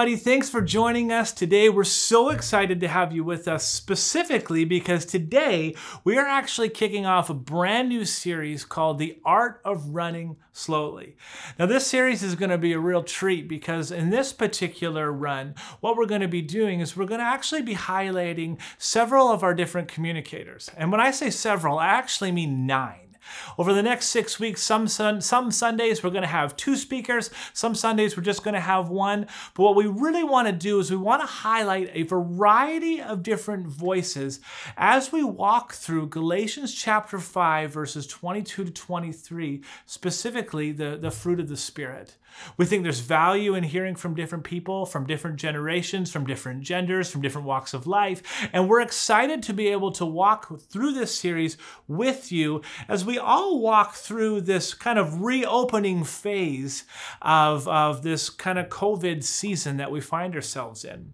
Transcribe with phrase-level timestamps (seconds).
[0.00, 1.68] Everybody, thanks for joining us today.
[1.68, 5.74] We're so excited to have you with us specifically because today
[6.04, 11.18] we are actually kicking off a brand new series called The Art of Running Slowly.
[11.58, 15.54] Now, this series is going to be a real treat because in this particular run,
[15.80, 19.42] what we're going to be doing is we're going to actually be highlighting several of
[19.42, 20.70] our different communicators.
[20.78, 23.09] And when I say several, I actually mean nine.
[23.58, 27.30] Over the next six weeks, some, sun, some Sundays we're going to have two speakers,
[27.52, 29.26] some Sundays we're just going to have one.
[29.54, 33.22] But what we really want to do is we want to highlight a variety of
[33.22, 34.40] different voices
[34.76, 41.40] as we walk through Galatians chapter 5, verses 22 to 23, specifically the, the fruit
[41.40, 42.16] of the Spirit.
[42.56, 47.10] We think there's value in hearing from different people, from different generations, from different genders,
[47.10, 48.22] from different walks of life.
[48.52, 51.56] And we're excited to be able to walk through this series
[51.88, 56.84] with you as we all walk through this kind of reopening phase
[57.22, 61.12] of, of this kind of COVID season that we find ourselves in.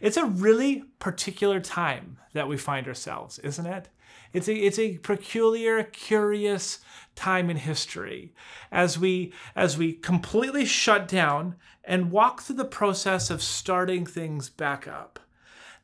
[0.00, 3.88] It's a really particular time that we find ourselves, isn't it?
[4.34, 6.80] It's a, it's a peculiar, curious
[7.14, 8.34] time in history
[8.70, 11.54] as we, as we completely shut down
[11.84, 15.20] and walk through the process of starting things back up.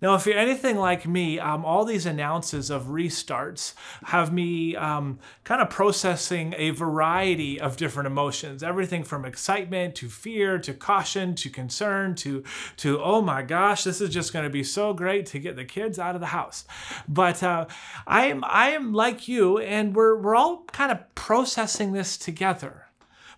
[0.02, 5.18] Now, if you're anything like me, um, all these announces of restarts have me um,
[5.44, 11.34] kind of processing a variety of different emotions everything from excitement to fear to caution
[11.34, 12.42] to concern to,
[12.76, 15.64] to oh my gosh, this is just going to be so great to get the
[15.64, 16.64] kids out of the house.
[17.08, 17.66] But uh,
[18.06, 22.86] I, am, I am like you, and we're, we're all kind of processing this together.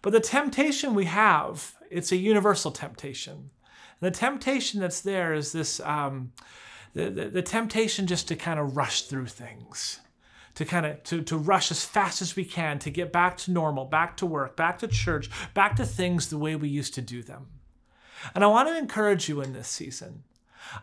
[0.01, 3.51] But the temptation we have, it's a universal temptation.
[4.03, 6.33] The temptation that's there is this um,
[6.93, 10.01] the, the, the temptation just to kind of rush through things
[10.57, 13.53] to kind of to, to rush as fast as we can to get back to
[13.53, 17.01] normal back to work back to church back to things the way we used to
[17.01, 17.47] do them.
[18.35, 20.25] And i want to encourage you in this season.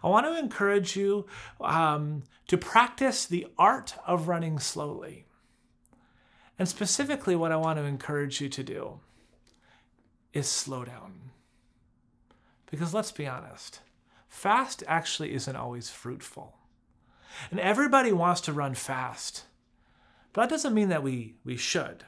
[0.01, 1.25] I want to encourage you
[1.59, 5.25] um, to practice the art of running slowly.
[6.57, 9.01] And specifically what i want to encourage you to do
[10.31, 11.29] is slow down
[12.69, 13.79] because let's be honest,
[14.27, 16.55] fast actually isn't always fruitful.
[17.51, 19.43] And everybody wants to run fast.
[20.33, 22.05] But that doesn't mean that we, we should.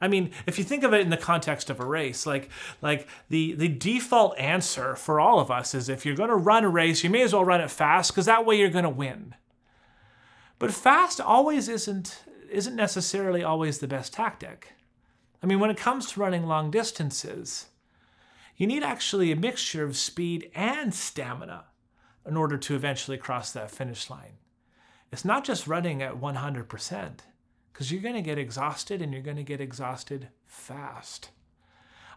[0.00, 2.50] I mean, if you think of it in the context of a race, like
[2.80, 6.64] like the the default answer for all of us is if you're going to run
[6.64, 8.90] a race, you may as well run it fast because that way you're going to
[8.90, 9.34] win.
[10.58, 14.74] But fast always isn't isn't necessarily always the best tactic.
[15.42, 17.66] I mean, when it comes to running long distances,
[18.58, 21.64] you need actually a mixture of speed and stamina
[22.26, 24.34] in order to eventually cross that finish line.
[25.12, 27.10] It's not just running at 100%,
[27.72, 31.30] because you're going to get exhausted and you're going to get exhausted fast.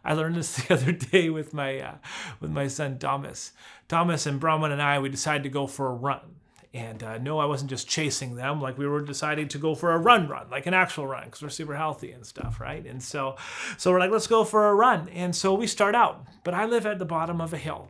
[0.04, 1.96] I learned this the other day with my uh,
[2.40, 3.52] with my son Thomas.
[3.88, 6.38] Thomas and Brahman and I we decided to go for a run.
[6.74, 8.62] And uh, no, I wasn't just chasing them.
[8.62, 11.42] Like we were deciding to go for a run, run, like an actual run, because
[11.42, 12.86] we're super healthy and stuff, right?
[12.86, 13.36] And so,
[13.78, 15.10] so we're like, let's go for a run.
[15.10, 16.26] And so we start out.
[16.46, 17.90] But I live at the bottom of a hill.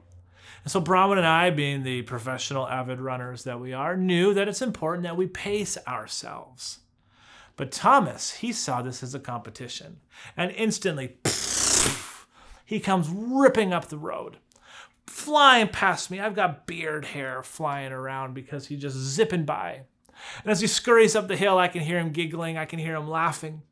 [0.63, 4.47] And so Brahman and I, being the professional avid runners that we are, knew that
[4.47, 6.79] it's important that we pace ourselves.
[7.55, 9.97] But Thomas, he saw this as a competition.
[10.35, 11.17] And instantly,
[12.65, 14.37] he comes ripping up the road
[15.07, 16.19] flying past me.
[16.19, 19.81] I've got beard hair flying around because he's just zipping by.
[20.43, 22.95] And as he scurries up the hill, I can hear him giggling, I can hear
[22.95, 23.63] him laughing,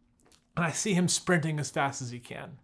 [0.55, 2.57] and I see him sprinting as fast as he can.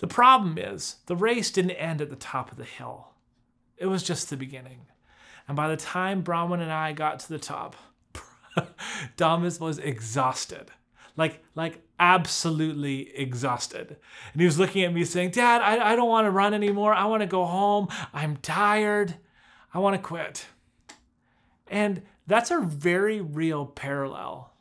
[0.00, 3.08] The problem is, the race didn't end at the top of the hill,
[3.76, 4.86] it was just the beginning.
[5.46, 7.74] And by the time Brahman and I got to the top,
[9.16, 10.70] Thomas was exhausted
[11.16, 13.96] like like absolutely exhausted.
[14.32, 16.94] And he was looking at me saying, Dad, I, I don't want to run anymore.
[16.94, 17.88] I want to go home.
[18.14, 19.14] I'm tired.
[19.72, 20.46] I want to quit.
[21.68, 24.52] And that's a very real parallel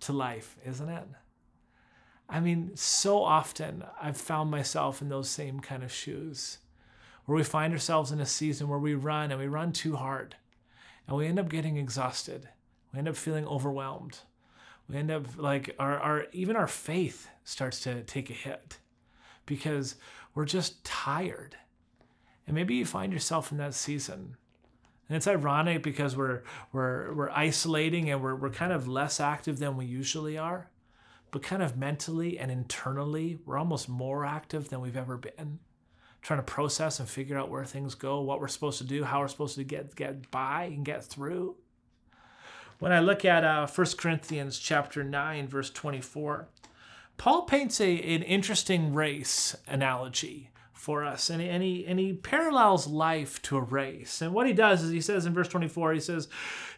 [0.00, 1.04] to life, isn't it?
[2.28, 6.58] I mean, so often I've found myself in those same kind of shoes
[7.24, 10.36] where we find ourselves in a season where we run and we run too hard
[11.06, 12.48] and we end up getting exhausted.
[12.92, 14.18] We end up feeling overwhelmed
[14.88, 18.78] we end up like our, our even our faith starts to take a hit
[19.46, 19.96] because
[20.34, 21.56] we're just tired.
[22.46, 24.36] And maybe you find yourself in that season.
[25.08, 26.42] And it's ironic because we're
[26.72, 30.70] we're we're isolating and we're, we're kind of less active than we usually are
[31.30, 35.58] but kind of mentally and internally we're almost more active than we've ever been.
[36.20, 39.20] Trying to process and figure out where things go what we're supposed to do how
[39.20, 41.56] we're supposed to get get by and get through
[42.78, 46.48] when I look at uh, 1 Corinthians chapter 9, verse 24,
[47.16, 51.28] Paul paints a, an interesting race analogy for us.
[51.28, 54.22] And, and, he, and he parallels life to a race.
[54.22, 56.28] And what he does is he says in verse 24, he says,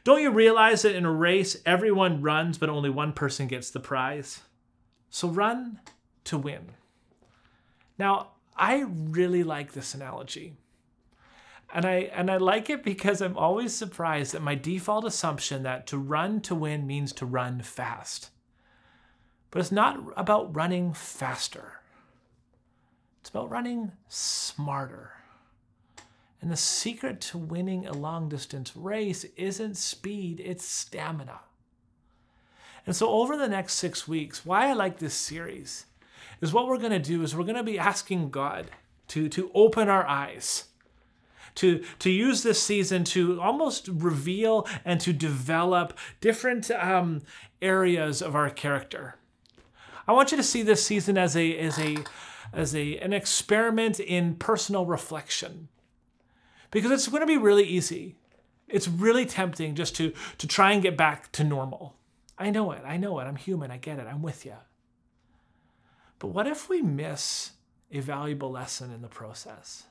[0.05, 3.79] Don't you realize that in a race, everyone runs, but only one person gets the
[3.79, 4.41] prize?
[5.11, 5.81] So run
[6.25, 6.73] to win.
[7.99, 10.55] Now, I really like this analogy.
[11.73, 15.87] And I and I like it because I'm always surprised at my default assumption that
[15.89, 18.31] to run to win means to run fast.
[19.51, 21.81] But it's not about running faster.
[23.21, 25.13] It's about running smarter.
[26.41, 31.41] And the secret to winning a long distance race isn't speed, it's stamina.
[32.87, 35.85] And so, over the next six weeks, why I like this series
[36.41, 38.71] is what we're going to do is we're going to be asking God
[39.09, 40.65] to, to open our eyes.
[41.56, 47.23] To, to use this season to almost reveal and to develop different um,
[47.61, 49.17] areas of our character.
[50.06, 51.99] I want you to see this season as a, as a,
[52.52, 55.69] as a, an experiment in personal reflection
[56.70, 58.17] because it's going to be really easy.
[58.69, 61.97] It's really tempting just to, to try and get back to normal.
[62.38, 62.82] I know it.
[62.87, 63.25] I know it.
[63.25, 63.70] I'm human.
[63.70, 64.06] I get it.
[64.08, 64.55] I'm with you.
[66.19, 67.52] But what if we miss
[67.91, 69.85] a valuable lesson in the process?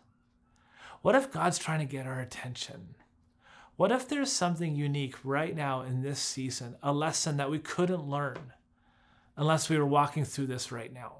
[1.01, 2.95] What if God's trying to get our attention?
[3.75, 8.09] What if there's something unique right now in this season, a lesson that we couldn't
[8.09, 8.53] learn
[9.37, 11.13] unless we were walking through this right now?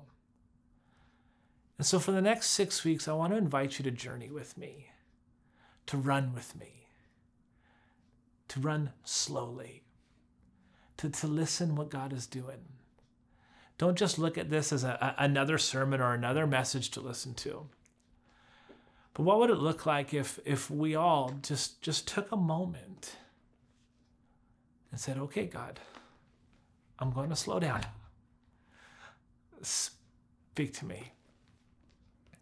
[1.78, 4.58] And so, for the next six weeks, I want to invite you to journey with
[4.58, 4.88] me,
[5.86, 6.88] to run with me,
[8.50, 9.84] to run slowly,
[10.98, 12.66] to, to listen what God is doing
[13.80, 17.70] don't just look at this as a, another sermon or another message to listen to.
[19.19, 23.18] But what would it look like if, if we all just, just took a moment
[24.92, 25.81] and said, okay, God,
[27.00, 27.81] I'm going to slow down.
[29.62, 31.12] Speak to me.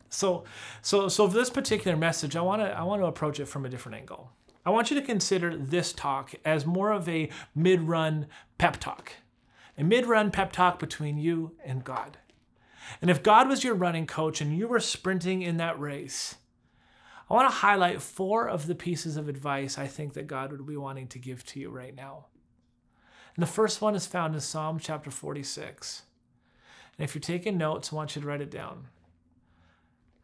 [0.09, 0.43] So,
[0.83, 3.65] so, so for this particular message, I want to I want to approach it from
[3.65, 4.29] a different angle.
[4.63, 8.27] I want you to consider this talk as more of a mid-run
[8.59, 9.13] pep talk
[9.79, 12.19] a mid run pep talk between you and God.
[13.01, 16.35] And if God was your running coach and you were sprinting in that race,
[17.29, 20.65] I want to highlight four of the pieces of advice I think that God would
[20.65, 22.27] be wanting to give to you right now.
[23.35, 26.03] And the first one is found in Psalm chapter 46.
[26.97, 28.87] And if you're taking notes, I want you to write it down.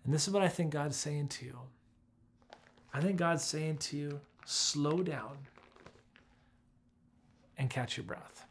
[0.03, 1.59] And this is what I think God's saying to you.
[2.93, 5.37] I think God's saying to you, slow down
[7.57, 8.45] and catch your breath.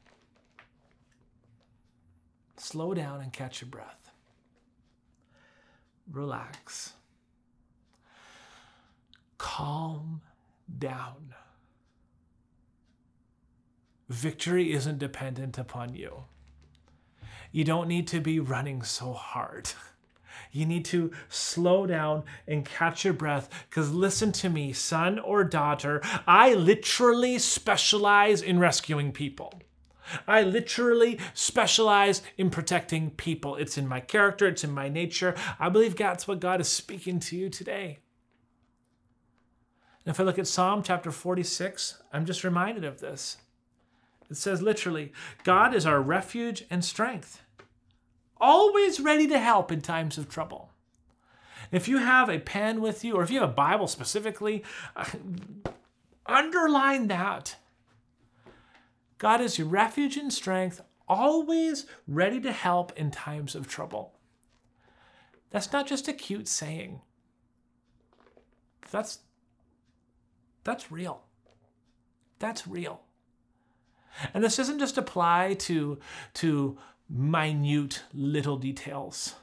[2.56, 4.10] Slow down and catch your breath.
[6.10, 6.92] Relax.
[9.42, 10.20] Calm
[10.78, 11.34] down.
[14.08, 16.24] Victory isn't dependent upon you.
[17.50, 19.70] You don't need to be running so hard.
[20.50, 23.48] You need to slow down and catch your breath.
[23.68, 29.62] Because listen to me, son or daughter, I literally specialize in rescuing people.
[30.28, 33.56] I literally specialize in protecting people.
[33.56, 35.34] It's in my character, it's in my nature.
[35.58, 38.01] I believe that's what God is speaking to you today.
[40.04, 43.38] And if I look at Psalm chapter 46, I'm just reminded of this.
[44.30, 45.12] It says literally,
[45.44, 47.42] God is our refuge and strength,
[48.40, 50.70] always ready to help in times of trouble.
[51.70, 54.64] If you have a pen with you, or if you have a Bible specifically,
[54.96, 55.04] uh,
[56.26, 57.56] underline that.
[59.18, 64.14] God is your refuge and strength, always ready to help in times of trouble.
[65.50, 67.00] That's not just a cute saying.
[68.90, 69.20] That's
[70.64, 71.22] that's real.
[72.38, 73.02] That's real.
[74.34, 75.98] And this doesn't just apply to,
[76.34, 76.78] to
[77.08, 79.34] minute little details.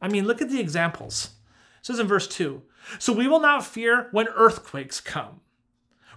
[0.00, 1.30] I mean, look at the examples.
[1.80, 2.62] It says in verse 2
[2.98, 5.40] So we will not fear when earthquakes come,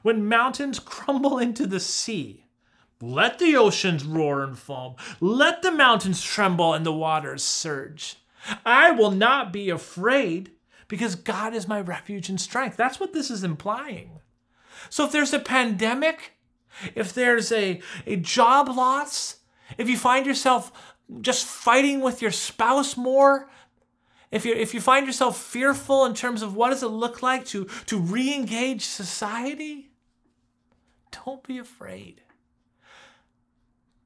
[0.01, 2.45] when mountains crumble into the sea
[3.01, 4.95] let the oceans roar and foam.
[5.19, 8.17] Let the mountains tremble and the waters surge.
[8.65, 10.51] I will not be afraid
[10.87, 12.77] because God is my refuge and strength.
[12.77, 14.19] That's what this is implying.
[14.89, 16.33] So if there's a pandemic,
[16.93, 19.37] if there's a, a job loss,
[19.77, 20.71] if you find yourself
[21.21, 23.49] just fighting with your spouse more,
[24.31, 27.45] if you, if you find yourself fearful in terms of what does it look like
[27.45, 29.91] to, to re-engage society,
[31.11, 32.21] don't be afraid.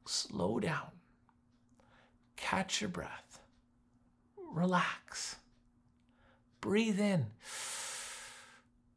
[0.06, 0.92] Slow down,
[2.36, 3.40] catch your breath,
[4.52, 5.38] relax,
[6.62, 7.28] breathe in,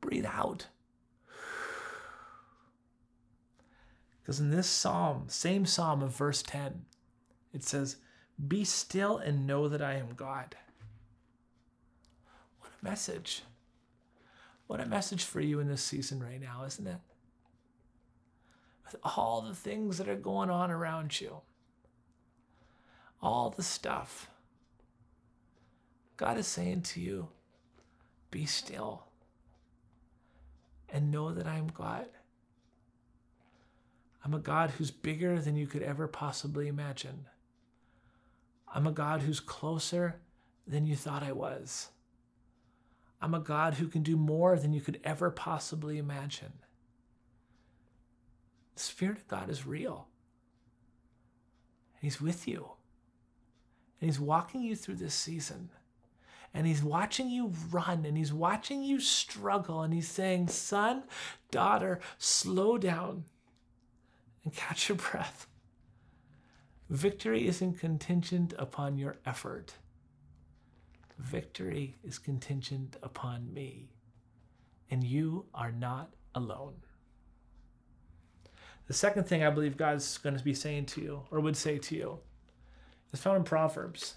[0.00, 0.66] breathe out.
[4.23, 6.85] Because in this psalm, same psalm of verse 10,
[7.52, 7.97] it says,
[8.47, 10.57] Be still and know that I am God.
[12.61, 13.43] What a message.
[14.69, 16.99] What a message for you in this season right now, isn't it?
[18.85, 21.41] With all the things that are going on around you,
[23.21, 24.29] all the stuff.
[26.17, 27.29] God is saying to you,
[28.31, 29.05] be still
[30.88, 32.07] and know that I'm God.
[34.25, 37.26] I'm a God who's bigger than you could ever possibly imagine.
[38.73, 40.21] I'm a God who's closer
[40.67, 41.88] than you thought I was.
[43.21, 46.52] I'm a God who can do more than you could ever possibly imagine.
[48.75, 50.09] The Spirit of God is real.
[52.00, 52.71] He's with you.
[54.00, 55.71] And He's walking you through this season.
[56.55, 59.83] And He's watching you run and He's watching you struggle.
[59.83, 61.05] And He's saying, Son,
[61.50, 63.25] daughter, slow down
[64.44, 65.46] and catch your breath.
[66.90, 69.75] Victory isn't contingent upon your effort.
[71.18, 73.90] Victory is contingent upon me,
[74.90, 76.75] and you are not alone.
[78.88, 81.78] The second thing I believe God's going to be saying to you, or would say
[81.78, 82.18] to you,
[83.12, 84.16] is found in Proverbs.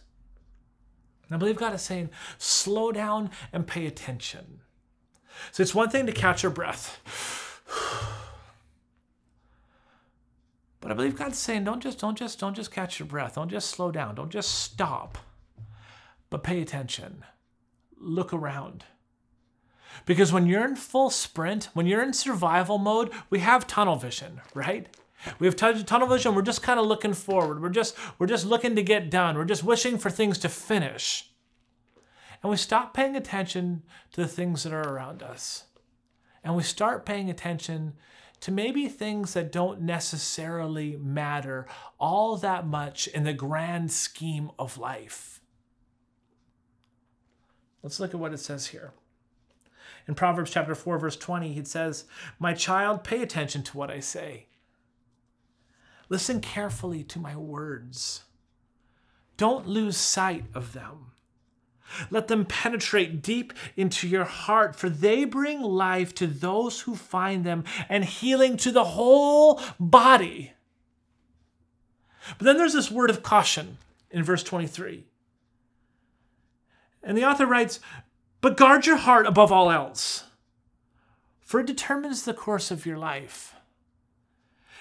[1.28, 4.62] And I believe God is saying, slow down and pay attention.
[5.52, 7.44] So it's one thing to catch your breath.
[10.86, 13.34] But I believe God's saying, don't just, don't just, don't just catch your breath.
[13.34, 14.14] Don't just slow down.
[14.14, 15.18] Don't just stop.
[16.30, 17.26] But pay attention.
[17.98, 18.86] Look around.
[20.06, 24.42] Because when you're in full sprint, when you're in survival mode, we have tunnel vision,
[24.54, 24.88] right?
[25.40, 26.36] We have tunnel vision.
[26.36, 27.64] We're just kind of looking forward.
[27.64, 29.38] We're just we're just looking to get done.
[29.40, 31.32] We're just wishing for things to finish.
[32.44, 35.64] And we stop paying attention to the things that are around us.
[36.44, 37.94] And we start paying attention
[38.46, 41.66] to maybe things that don't necessarily matter
[42.00, 45.42] all that much in the grand scheme of life.
[47.82, 48.94] Let's look at what it says here.
[50.08, 52.06] In Proverbs chapter 4 verse 20 it says,
[52.38, 54.46] "My child, pay attention to what I say.
[56.08, 58.26] Listen carefully to my words.
[59.38, 61.14] Don't lose sight of them."
[62.10, 67.44] Let them penetrate deep into your heart, for they bring life to those who find
[67.44, 70.54] them and healing to the whole body.
[72.38, 73.78] But then there's this word of caution
[74.10, 75.06] in verse 23.
[77.04, 77.80] And the author writes,
[78.42, 80.24] But guard your heart above all else,
[81.42, 83.56] for it determines the course of your life.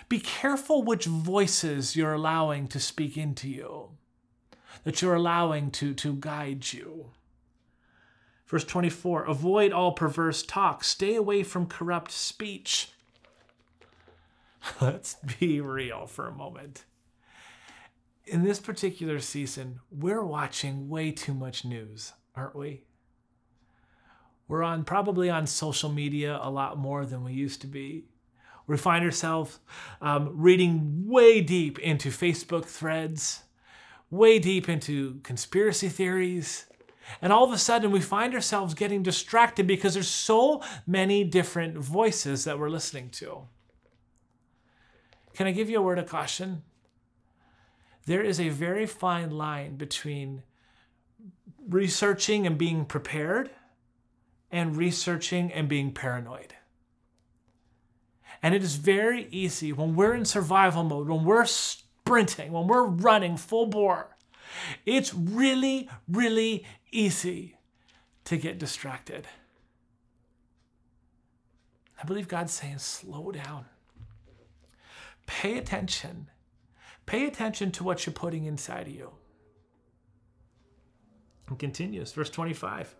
[0.09, 3.91] Be careful which voices you're allowing to speak into you
[4.85, 7.11] that you're allowing to, to guide you.
[8.47, 12.91] Verse 24 Avoid all perverse talk, stay away from corrupt speech.
[14.81, 16.85] Let's be real for a moment.
[18.27, 22.85] In this particular season, we're watching way too much news, aren't we?
[24.49, 28.05] We're on probably on social media a lot more than we used to be.
[28.67, 29.59] We find ourselves
[30.01, 33.43] um, reading way deep into Facebook threads,
[34.11, 36.67] way deep into conspiracy theories.
[37.21, 41.77] And all of a sudden, we find ourselves getting distracted because there's so many different
[41.77, 43.43] voices that we're listening to.
[45.35, 46.63] Can I give you a word of caution?
[48.07, 50.43] There is a very fine line between
[51.69, 53.51] researching and being prepared
[54.51, 56.55] and researching and being paranoid.
[58.43, 61.47] And it is very easy when we're in survival mode, when we're
[62.07, 64.15] sprinting, when we're running full bore,
[64.85, 67.57] it's really, really easy
[68.25, 69.27] to get distracted.
[71.99, 73.65] I believe God's saying, slow down.
[75.27, 76.29] Pay attention.
[77.07, 79.13] Pay attention to what you're putting inside of you.
[81.49, 82.95] And continues, verse 25.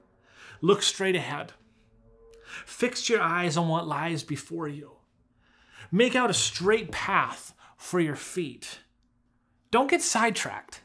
[0.63, 1.53] Look straight ahead.
[2.65, 4.93] Fix your eyes on what lies before you.
[5.93, 8.79] Make out a straight path for your feet.
[9.75, 10.83] Don't get sidetracked.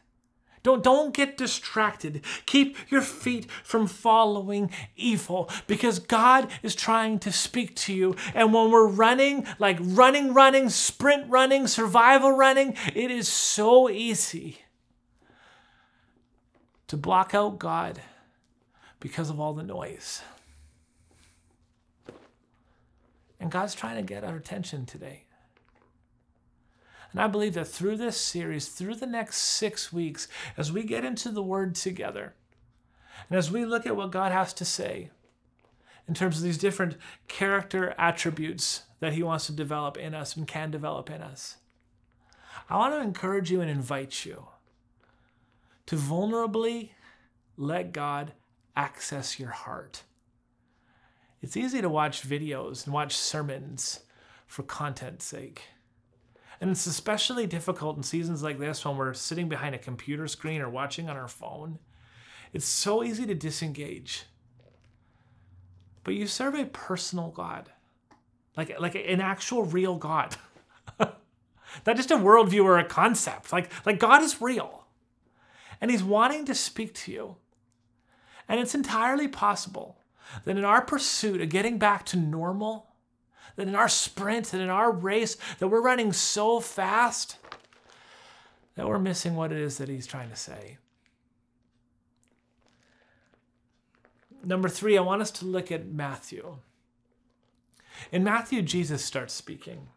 [0.63, 2.23] Don't, don't get distracted.
[2.47, 8.15] Keep your feet from following evil because God is trying to speak to you.
[8.33, 14.57] And when we're running, like running, running, sprint running, survival running, it is so easy
[16.87, 18.01] to block out God
[18.99, 20.23] because of all the noise.
[23.39, 25.25] And God's trying to get our attention today.
[27.11, 31.03] And I believe that through this series, through the next six weeks, as we get
[31.03, 32.35] into the Word together,
[33.29, 35.09] and as we look at what God has to say
[36.07, 36.97] in terms of these different
[37.27, 41.57] character attributes that He wants to develop in us and can develop in us,
[42.69, 44.47] I want to encourage you and invite you
[45.87, 46.91] to vulnerably
[47.57, 48.33] let God
[48.75, 50.03] access your heart.
[51.41, 54.01] It's easy to watch videos and watch sermons
[54.45, 55.63] for content's sake.
[56.61, 60.61] And it's especially difficult in seasons like this when we're sitting behind a computer screen
[60.61, 61.79] or watching on our phone.
[62.51, 64.25] It's so easy to disengage.
[66.03, 67.69] But you serve a personal God,
[68.57, 70.35] like, like an actual real God.
[70.99, 73.53] Not just a worldview or a concept.
[73.53, 74.87] Like, like God is real.
[75.79, 77.35] And He's wanting to speak to you.
[78.47, 79.99] And it's entirely possible
[80.43, 82.88] that in our pursuit of getting back to normal,
[83.59, 87.37] that in our sprint, that in our race, that we're running so fast
[88.75, 90.77] that we're missing what it is that he's trying to say.
[94.41, 96.59] Number three, I want us to look at Matthew.
[98.13, 99.89] In Matthew, Jesus starts speaking.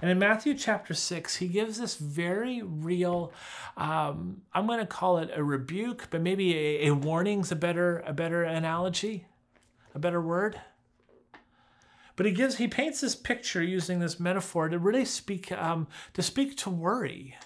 [0.00, 3.34] And in Matthew chapter 6, he gives this very real,
[3.76, 8.02] um, I'm going to call it a rebuke, but maybe a, a warning's a better,
[8.06, 9.26] a better analogy,
[9.94, 10.58] a better word.
[12.16, 16.22] But he gives he paints this picture using this metaphor to really speak um, to
[16.22, 17.36] speak to worry.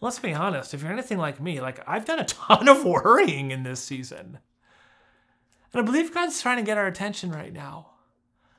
[0.00, 3.50] Let's be honest, if you're anything like me, like I've done a ton of worrying
[3.50, 4.38] in this season.
[5.72, 7.90] And I believe God's trying to get our attention right now.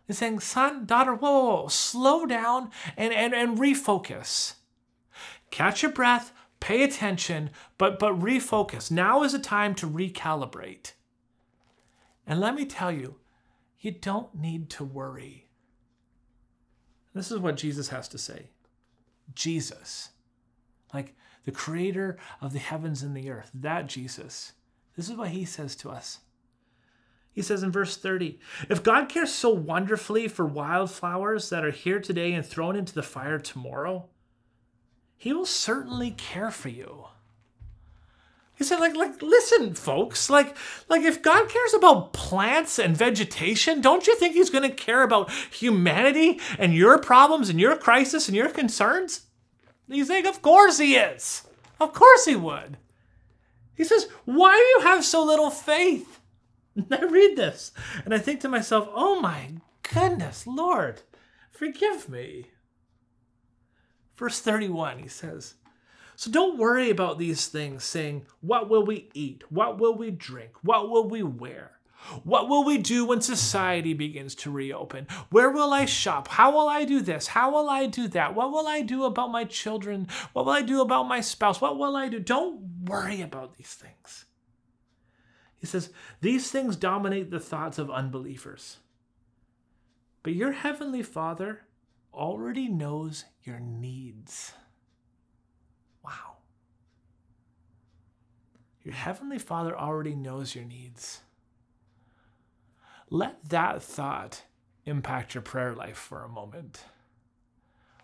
[0.06, 4.56] He's saying, son, daughter, whoa, whoa, whoa, slow down and, and, and refocus.
[5.50, 8.92] Catch your breath, pay attention, but, but refocus.
[8.92, 10.92] Now is the time to recalibrate.
[12.28, 13.16] And let me tell you,
[13.86, 15.46] you don't need to worry.
[17.13, 18.48] This is what Jesus has to say.
[19.36, 20.10] Jesus,
[20.92, 21.13] like
[21.44, 24.54] the creator of the heavens and the earth, that Jesus.
[24.98, 26.20] This is what he says to us.
[27.32, 28.39] He says in verse 30
[28.70, 33.04] If God cares so wonderfully for wildflowers that are here today and thrown into the
[33.04, 34.08] fire tomorrow,
[35.15, 37.06] he will certainly care for you.
[38.58, 40.56] He said, like, like, listen, folks, like,
[40.88, 45.30] like if God cares about plants and vegetation, don't you think he's gonna care about
[45.52, 49.28] humanity and your problems and your crisis and your concerns?
[49.88, 51.44] You think, of course he is.
[51.80, 52.78] Of course he would.
[53.76, 56.22] He says, Why do you have so little faith?
[56.76, 57.72] And I read this
[58.04, 59.52] and I think to myself, oh my
[59.94, 61.02] goodness, Lord,
[61.52, 62.48] forgive me.
[64.18, 65.56] Verse 31, he says,
[66.15, 69.43] so don't worry about these things, saying, What will we eat?
[69.49, 70.51] What will we drink?
[70.62, 71.71] What will we wear?
[72.23, 75.08] What will we do when society begins to reopen?
[75.32, 76.28] Where will I shop?
[76.28, 77.28] How will I do this?
[77.28, 78.36] How will I do that?
[78.36, 80.08] What will I do about my children?
[80.34, 81.60] What will I do about my spouse?
[81.60, 82.19] What will I do?
[82.19, 84.25] Don't worry about these things.
[85.58, 85.89] He says,
[86.21, 88.78] These things dominate the thoughts of unbelievers.
[90.21, 91.62] But your heavenly Father
[92.13, 94.54] already knows your needs.
[96.06, 96.38] Wow.
[98.84, 101.22] Your Heavenly Father already knows your needs.
[103.10, 104.44] Let that thought
[104.86, 106.84] impact your prayer life for a moment.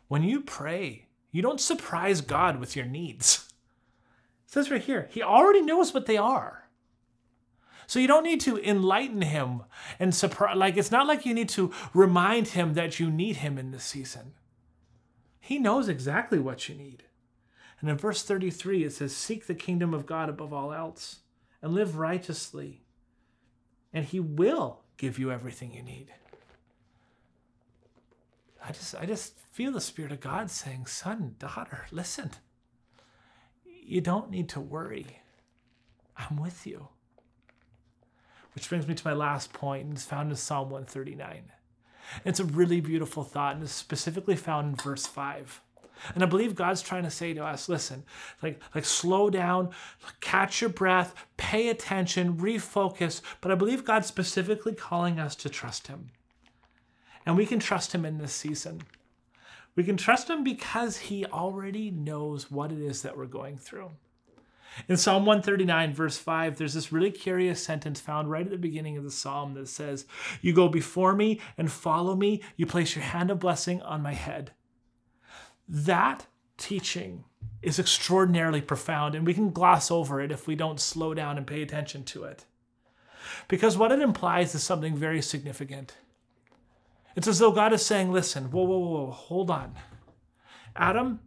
[0.07, 3.47] When you pray, you don't surprise God with your needs.
[4.45, 6.61] It says right here, He already knows what they are.
[7.87, 9.63] So you don't need to enlighten him
[9.99, 13.57] and surprise like it's not like you need to remind him that you need him
[13.57, 14.33] in this season.
[15.41, 17.03] He knows exactly what you need.
[17.81, 21.21] And in verse 33, it says, Seek the kingdom of God above all else
[21.61, 22.83] and live righteously,
[23.91, 26.13] and he will give you everything you need.
[28.63, 32.31] I just, I just feel the Spirit of God saying, Son, daughter, listen.
[33.65, 35.19] You don't need to worry.
[36.15, 36.89] I'm with you.
[38.53, 41.51] Which brings me to my last point, and it's found in Psalm 139.
[42.25, 45.61] It's a really beautiful thought, and it's specifically found in verse 5.
[46.13, 48.03] And I believe God's trying to say to us, listen,
[48.41, 49.69] like, like slow down,
[50.19, 53.21] catch your breath, pay attention, refocus.
[53.39, 56.09] But I believe God's specifically calling us to trust Him.
[57.25, 58.81] And we can trust Him in this season.
[59.75, 63.91] We can trust Him because He already knows what it is that we're going through.
[64.87, 68.97] In Psalm 139, verse 5, there's this really curious sentence found right at the beginning
[68.97, 70.05] of the psalm that says,
[70.41, 72.41] You go before me and follow me.
[72.55, 74.51] You place your hand of blessing on my head.
[75.73, 77.23] That teaching
[77.61, 81.47] is extraordinarily profound, and we can gloss over it if we don't slow down and
[81.47, 82.43] pay attention to it.
[83.47, 85.95] Because what it implies is something very significant.
[87.15, 89.75] It's as though God is saying, Listen, whoa, whoa, whoa, hold on.
[90.75, 91.21] Adam,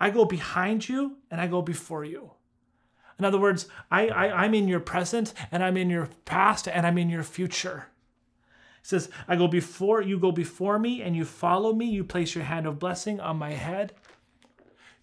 [0.00, 2.32] I go behind you and I go before you.
[3.20, 6.84] In other words, I, I, I'm in your present and I'm in your past and
[6.84, 7.86] I'm in your future
[8.86, 12.44] says, I go before you go before me and you follow me, you place your
[12.44, 13.94] hand of blessing on my head.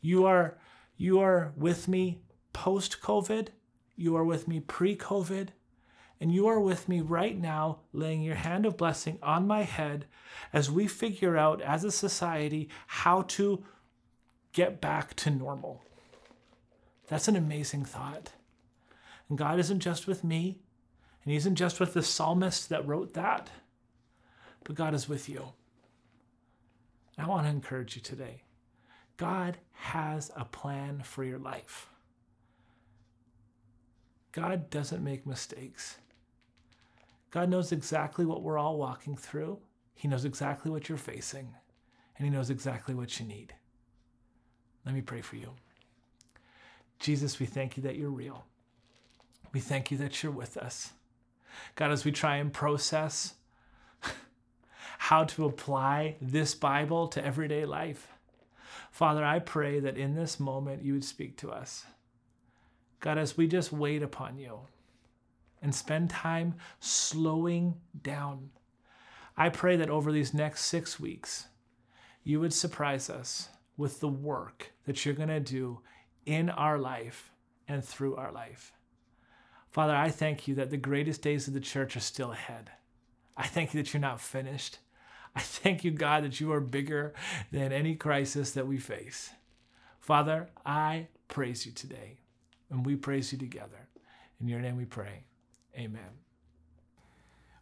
[0.01, 0.57] You are
[0.97, 2.21] you are with me
[2.53, 3.49] post COVID.
[3.95, 5.49] You are with me pre-COVID.
[6.21, 10.05] And you are with me right now, laying your hand of blessing on my head
[10.53, 13.65] as we figure out as a society how to
[14.53, 15.81] get back to normal.
[17.07, 18.31] That's an amazing thought.
[19.27, 20.61] And God isn't just with me,
[21.23, 23.49] and He isn't just with the psalmist that wrote that,
[24.63, 25.53] but God is with you.
[27.17, 28.43] I want to encourage you today.
[29.17, 31.87] God has a plan for your life.
[34.31, 35.97] God doesn't make mistakes.
[37.29, 39.59] God knows exactly what we're all walking through.
[39.95, 41.53] He knows exactly what you're facing,
[42.17, 43.53] and He knows exactly what you need.
[44.85, 45.51] Let me pray for you.
[46.99, 48.45] Jesus, we thank you that you're real.
[49.53, 50.93] We thank you that you're with us.
[51.75, 53.35] God, as we try and process
[54.97, 58.07] how to apply this Bible to everyday life,
[58.91, 61.85] Father, I pray that in this moment you would speak to us.
[62.99, 64.59] God, as we just wait upon you
[65.61, 68.51] and spend time slowing down,
[69.35, 71.47] I pray that over these next six weeks,
[72.23, 75.79] you would surprise us with the work that you're going to do
[76.25, 77.31] in our life
[77.67, 78.73] and through our life.
[79.71, 82.69] Father, I thank you that the greatest days of the church are still ahead.
[83.35, 84.77] I thank you that you're not finished.
[85.35, 87.13] I thank you, God, that you are bigger
[87.51, 89.31] than any crisis that we face.
[89.99, 92.19] Father, I praise you today,
[92.69, 93.87] and we praise you together.
[94.39, 95.23] In your name we pray.
[95.77, 96.19] Amen.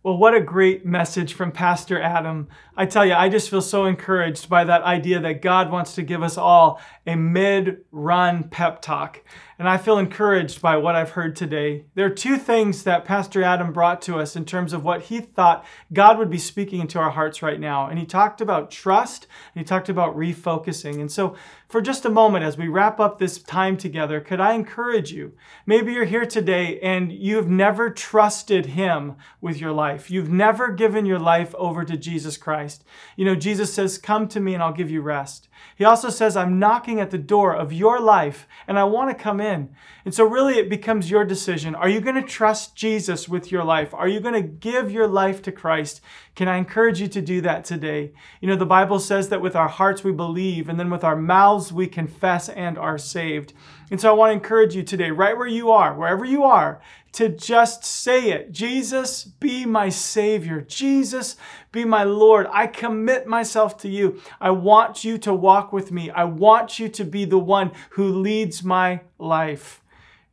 [0.04, 2.48] Well, what a great message from Pastor Adam.
[2.76, 6.02] I tell you, I just feel so encouraged by that idea that God wants to
[6.02, 9.22] give us all a mid run pep talk.
[9.62, 11.86] And I feel encouraged by what I've heard today.
[11.94, 15.20] There are two things that Pastor Adam brought to us in terms of what he
[15.20, 17.86] thought God would be speaking into our hearts right now.
[17.86, 21.00] And he talked about trust and he talked about refocusing.
[21.00, 21.36] And so,
[21.68, 25.34] for just a moment, as we wrap up this time together, could I encourage you?
[25.68, 30.10] Maybe you're here today and you've never trusted him with your life.
[30.10, 32.84] You've never given your life over to Jesus Christ.
[33.16, 35.50] You know, Jesus says, Come to me and I'll give you rest.
[35.76, 39.24] He also says, I'm knocking at the door of your life and I want to
[39.24, 39.51] come in.
[39.52, 41.76] And so, really, it becomes your decision.
[41.76, 43.94] Are you going to trust Jesus with your life?
[43.94, 46.02] Are you going to give your life to Christ?
[46.36, 48.14] Can I encourage you to do that today?
[48.40, 51.16] You know, the Bible says that with our hearts we believe, and then with our
[51.16, 53.54] mouths we confess and are saved.
[53.92, 56.82] And so, I want to encourage you today, right where you are, wherever you are,
[57.14, 60.62] to just say it Jesus, be my Savior.
[60.62, 61.36] Jesus,
[61.72, 62.48] be my Lord.
[62.52, 64.22] I commit myself to you.
[64.40, 66.10] I want you to walk with me.
[66.10, 69.81] I want you to be the one who leads my life.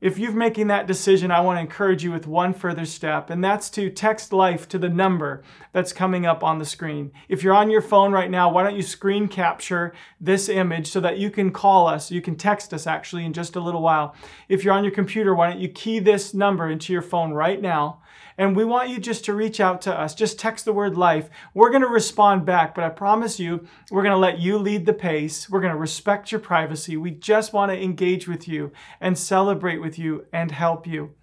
[0.01, 3.43] If you're making that decision, I want to encourage you with one further step, and
[3.43, 7.11] that's to text life to the number that's coming up on the screen.
[7.29, 11.01] If you're on your phone right now, why don't you screen capture this image so
[11.01, 12.13] that you can call us?
[12.13, 14.15] You can text us actually in just a little while.
[14.49, 17.61] If you're on your computer, why don't you key this number into your phone right
[17.61, 18.01] now?
[18.39, 20.15] And we want you just to reach out to us.
[20.15, 21.29] Just text the word life.
[21.55, 24.87] We're going to respond back, but I promise you, we're going to let you lead
[24.87, 25.51] the pace.
[25.51, 26.97] We're going to respect your privacy.
[26.97, 28.71] We just want to engage with you
[29.01, 31.15] and celebrate with you and help you.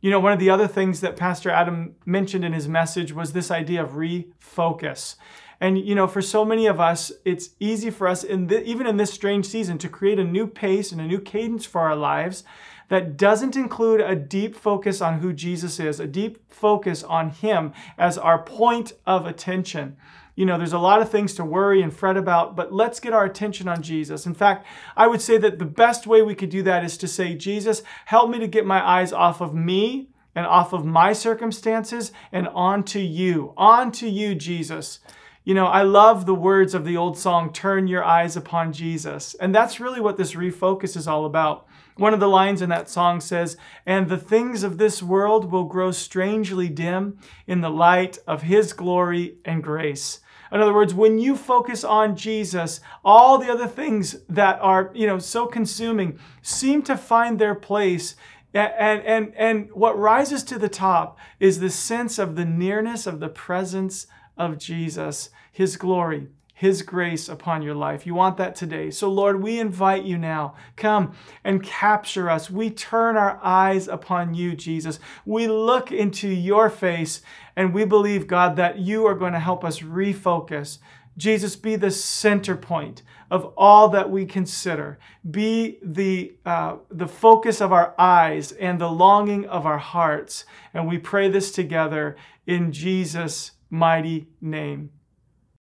[0.00, 3.32] You know, one of the other things that Pastor Adam mentioned in his message was
[3.32, 5.16] this idea of refocus.
[5.60, 8.86] And you know, for so many of us, it's easy for us, in the, even
[8.86, 11.94] in this strange season, to create a new pace and a new cadence for our
[11.94, 12.42] lives
[12.92, 17.72] that doesn't include a deep focus on who Jesus is, a deep focus on Him
[17.96, 19.96] as our point of attention.
[20.34, 23.14] You know, there's a lot of things to worry and fret about, but let's get
[23.14, 24.26] our attention on Jesus.
[24.26, 27.08] In fact, I would say that the best way we could do that is to
[27.08, 31.14] say, Jesus, help me to get my eyes off of me and off of my
[31.14, 33.54] circumstances and onto you.
[33.56, 34.98] Onto you, Jesus.
[35.44, 39.34] You know, I love the words of the old song, Turn Your Eyes Upon Jesus.
[39.40, 41.66] And that's really what this refocus is all about.
[41.96, 45.64] One of the lines in that song says, And the things of this world will
[45.64, 50.20] grow strangely dim in the light of His glory and grace.
[50.50, 55.06] In other words, when you focus on Jesus, all the other things that are, you
[55.06, 58.16] know, so consuming seem to find their place.
[58.52, 63.18] And, and, and what rises to the top is the sense of the nearness of
[63.18, 68.06] the presence of Jesus, His glory, his grace upon your life.
[68.06, 68.90] You want that today.
[68.90, 70.54] So, Lord, we invite you now.
[70.76, 72.50] Come and capture us.
[72.50, 75.00] We turn our eyes upon you, Jesus.
[75.24, 77.22] We look into your face
[77.56, 80.78] and we believe, God, that you are going to help us refocus.
[81.16, 84.98] Jesus, be the center point of all that we consider.
[85.28, 90.44] Be the, uh, the focus of our eyes and the longing of our hearts.
[90.72, 94.90] And we pray this together in Jesus' mighty name.